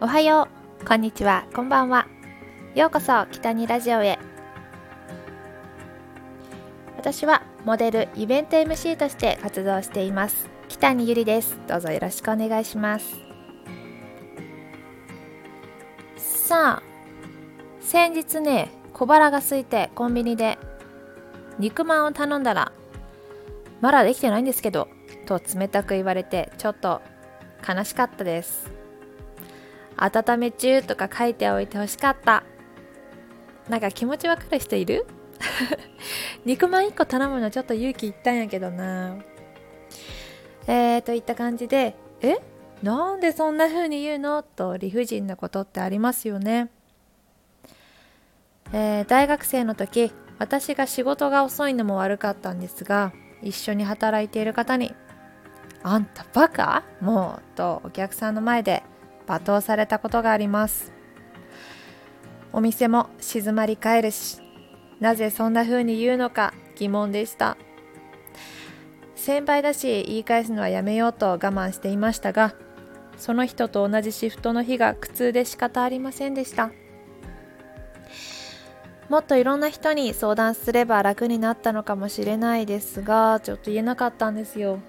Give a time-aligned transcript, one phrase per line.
[0.00, 0.46] おはよ
[0.80, 2.06] う、こんにちは、こんばんは。
[2.76, 4.16] ようこそ北にラジオへ。
[6.96, 10.48] 私はモデル、イベント MC として活動しています。
[10.68, 11.58] 北にゆりです。
[11.66, 13.16] どうぞよろしくお願いします。
[16.16, 16.82] さあ、
[17.80, 20.58] 先日ね、小腹が空いてコンビニで
[21.58, 22.70] 肉まんを頼んだら、
[23.80, 24.86] まだできてないんですけど、
[25.26, 27.02] と冷たく言われてちょっと
[27.68, 28.77] 悲しかったです
[29.98, 32.44] 温め中とか書いておいてほしかった。
[33.68, 35.06] なんか気持ちわかる人いる？
[36.44, 39.16] 肉まん1個頼むのちょっと勇気いったんやけどな。
[40.66, 42.36] えーといった感じでえ？
[42.82, 44.42] なんでそんな風に言うの？
[44.42, 46.70] と理不尽なことってありますよね、
[48.72, 54.94] えー、大学生の時私が仕事が遅いのも悪かったんですが一緒に働いている方に
[55.82, 56.84] あんたバカ？
[57.00, 57.56] もう？
[57.56, 58.82] とお客さんの前で
[59.28, 60.92] 罵倒されたことがあります。
[62.52, 64.40] お店も静まり返るし
[65.00, 67.56] なぜそんな風に言うのか疑問でした。
[69.14, 72.54] 先輩だし言い返すのはやめようと我慢していましたが
[73.18, 76.70] その人と同じシフトの日が苦痛で仕方ありませんでした。
[79.08, 84.80] もっといろんな人に相談すれば楽になったのかもしれないですがちょっと言えなかったんですよ。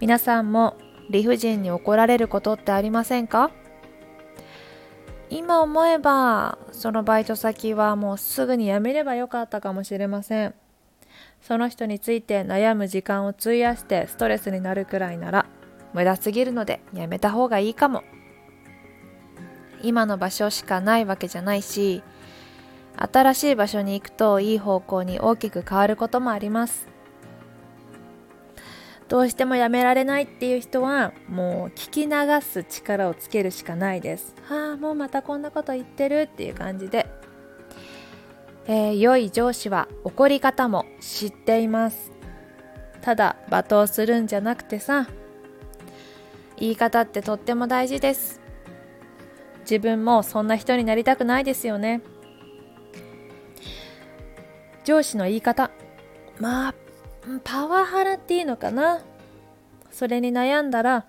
[0.00, 0.76] 皆さんも
[1.10, 3.50] 理不尽に怒られることってありませんか？
[5.30, 10.54] 今思えばそのバイト先はもうすぐに辞めればよかったかもしれません。
[11.40, 15.46] その人について悩む時間を費やしてストレスになるくらいなら
[15.92, 18.02] 無駄すぎるのでやめた方がいいかも。
[19.82, 22.02] 今の場所しかないわけじゃないし
[22.96, 26.88] 新しい場所に行くといい方向に大きく変わることもあります。
[29.14, 34.34] どうしてもやめられないっていう人はもう聞き流す力をつけるしかないです。
[34.42, 37.06] はあもうまたこんなこと言ってるっていう感じで、
[38.66, 42.10] えー、良い上司は怒り方も知っています。
[43.02, 45.06] ただ罵倒するんじゃなくてさ
[46.56, 48.40] 言い方ってとっても大事です。
[49.60, 52.02] 自分もそんな人になりたくないですよね。
[54.82, 55.70] 上司の言い方。
[56.40, 56.74] まあ
[57.42, 59.00] パワハラっていうのかな。
[59.94, 61.06] それに悩んだら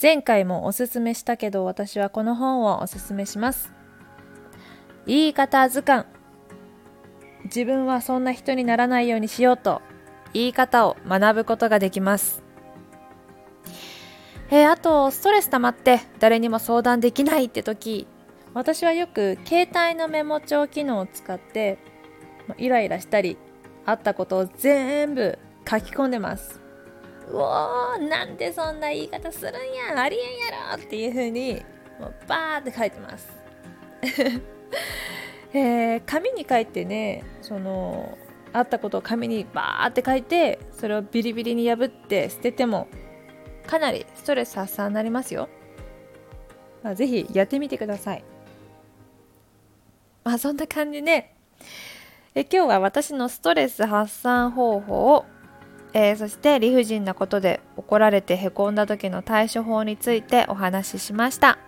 [0.00, 3.72] 前回もおすすめしたけど私はこの本をおすすめします。
[5.06, 6.04] 言い方図鑑。
[7.44, 9.80] 自分はそんな人にならないようにしようと
[10.34, 12.42] 言い方を学ぶことができます。
[14.50, 18.08] えー、あとストレス溜まって誰にも相談できないって時
[18.54, 21.78] 私はよく携帯のメモ帳機能を使って
[22.56, 23.38] イライラしたり
[23.86, 26.67] あったことを全部書き込んでます。
[27.30, 31.62] うおーなんでそんな言い方するんやありえんやろっていう風に
[31.98, 33.28] もうバーって書いてます。
[35.52, 38.18] えー、紙に書いてねその
[38.52, 42.86] あったことを紙にバーって書いてそれをビリビリに破って捨てても
[43.66, 45.48] かなりストレス発散になりますよ、
[46.82, 48.24] まあ、ぜひやってみてください。
[50.24, 51.34] まあそんな感じで
[52.34, 55.24] え今日は私のストレス発散方法を
[55.94, 61.58] えー、そして理不尽なことで怒られてへこんだ時の対処法についてお話ししました。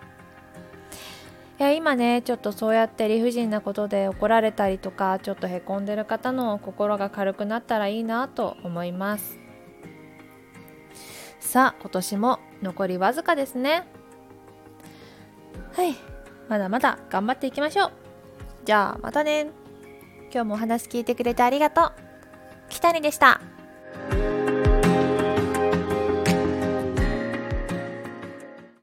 [1.59, 9.37] いや今ねちょっとそうやって理不尽なことで怒られたりとかちょっとへこんでる方の心が軽くなったらいいなと思います。
[11.39, 13.85] さあ今年も残りわずかですね。
[15.73, 15.95] はい。
[16.47, 17.91] まだまだ頑張っていきましょう。
[18.65, 19.49] じゃあまたね。
[20.33, 21.91] 今日もお話聞いてくれてありがとう。
[22.69, 23.41] 北にでした。